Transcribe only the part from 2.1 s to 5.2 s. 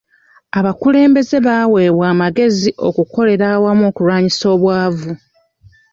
amagezi okukolera awamu okulwanyisa obwavu.